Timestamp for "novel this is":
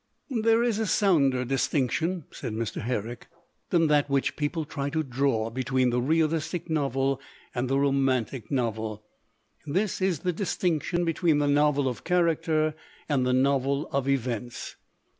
8.49-10.21